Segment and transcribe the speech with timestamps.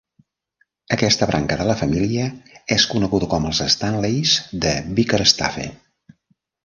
[0.95, 2.25] Aquesta branca de la família
[2.77, 4.35] és coneguda com els "Stanleys
[4.65, 5.69] de Bickerstaffe".